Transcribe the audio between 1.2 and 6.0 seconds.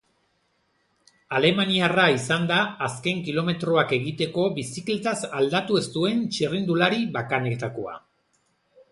Alemaniarra izan da azken kilometroak egiteko bizikletaz aldatu ez